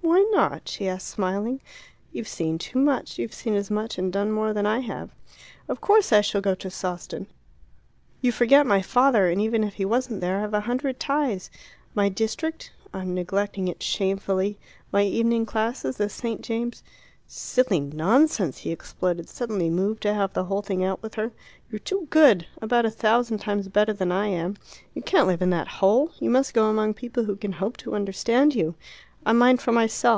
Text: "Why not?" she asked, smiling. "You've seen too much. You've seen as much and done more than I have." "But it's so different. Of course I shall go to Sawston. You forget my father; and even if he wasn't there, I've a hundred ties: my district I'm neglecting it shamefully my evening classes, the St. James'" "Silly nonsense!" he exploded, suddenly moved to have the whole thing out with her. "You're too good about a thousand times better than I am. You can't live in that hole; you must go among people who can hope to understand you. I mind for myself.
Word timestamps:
"Why 0.00 0.24
not?" 0.32 0.68
she 0.68 0.88
asked, 0.88 1.08
smiling. 1.08 1.60
"You've 2.12 2.26
seen 2.28 2.58
too 2.58 2.78
much. 2.78 3.18
You've 3.18 3.34
seen 3.34 3.54
as 3.54 3.70
much 3.70 3.98
and 3.98 4.12
done 4.12 4.30
more 4.32 4.52
than 4.52 4.66
I 4.66 4.80
have." 4.80 5.10
"But 5.10 5.10
it's 5.10 5.14
so 5.14 5.32
different. 5.32 5.70
Of 5.76 5.80
course 5.80 6.12
I 6.12 6.20
shall 6.22 6.40
go 6.40 6.54
to 6.56 6.70
Sawston. 6.70 7.26
You 8.20 8.32
forget 8.32 8.66
my 8.66 8.80
father; 8.82 9.28
and 9.28 9.40
even 9.40 9.62
if 9.64 9.74
he 9.74 9.84
wasn't 9.84 10.20
there, 10.20 10.40
I've 10.40 10.54
a 10.54 10.60
hundred 10.60 10.98
ties: 11.00 11.50
my 11.94 12.08
district 12.08 12.72
I'm 12.94 13.14
neglecting 13.14 13.68
it 13.68 13.82
shamefully 13.82 14.58
my 14.92 15.02
evening 15.02 15.44
classes, 15.46 15.96
the 15.96 16.08
St. 16.08 16.40
James'" 16.40 16.82
"Silly 17.26 17.80
nonsense!" 17.80 18.58
he 18.58 18.70
exploded, 18.72 19.28
suddenly 19.28 19.70
moved 19.70 20.02
to 20.02 20.14
have 20.14 20.32
the 20.32 20.44
whole 20.44 20.62
thing 20.62 20.82
out 20.84 21.02
with 21.02 21.14
her. 21.16 21.32
"You're 21.70 21.78
too 21.80 22.06
good 22.10 22.46
about 22.62 22.86
a 22.86 22.90
thousand 22.90 23.38
times 23.38 23.68
better 23.68 23.92
than 23.92 24.10
I 24.12 24.28
am. 24.28 24.56
You 24.94 25.02
can't 25.02 25.26
live 25.26 25.42
in 25.42 25.50
that 25.50 25.68
hole; 25.84 26.12
you 26.18 26.30
must 26.30 26.54
go 26.54 26.66
among 26.68 26.94
people 26.94 27.24
who 27.24 27.36
can 27.36 27.52
hope 27.52 27.76
to 27.78 27.94
understand 27.94 28.54
you. 28.54 28.74
I 29.26 29.32
mind 29.32 29.60
for 29.60 29.72
myself. 29.72 30.16